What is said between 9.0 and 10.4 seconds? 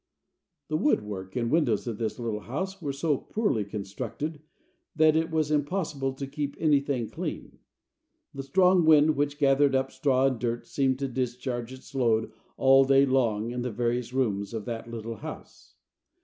which gathered up straw and